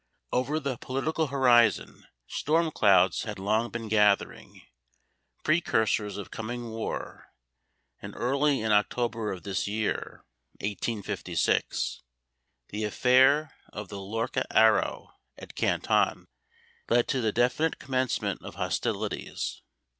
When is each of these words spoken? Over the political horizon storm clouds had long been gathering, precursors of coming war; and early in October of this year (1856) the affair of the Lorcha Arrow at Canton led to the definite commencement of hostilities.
Over 0.31 0.59
the 0.59 0.77
political 0.79 1.27
horizon 1.27 2.07
storm 2.25 2.71
clouds 2.71 3.21
had 3.21 3.37
long 3.37 3.69
been 3.69 3.87
gathering, 3.87 4.63
precursors 5.43 6.17
of 6.17 6.31
coming 6.31 6.69
war; 6.71 7.31
and 8.01 8.15
early 8.15 8.61
in 8.61 8.71
October 8.71 9.31
of 9.31 9.43
this 9.43 9.67
year 9.67 10.25
(1856) 10.53 12.01
the 12.69 12.83
affair 12.83 13.53
of 13.71 13.89
the 13.89 13.99
Lorcha 13.99 14.43
Arrow 14.49 15.11
at 15.37 15.53
Canton 15.53 16.27
led 16.89 17.07
to 17.09 17.21
the 17.21 17.31
definite 17.31 17.77
commencement 17.77 18.41
of 18.41 18.55
hostilities. 18.55 19.61